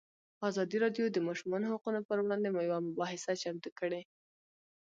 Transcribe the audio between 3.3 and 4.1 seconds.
چمتو کړې.